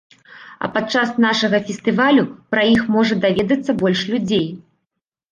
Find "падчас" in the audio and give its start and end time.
0.75-1.09